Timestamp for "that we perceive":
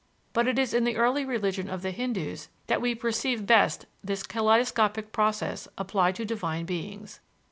2.65-3.45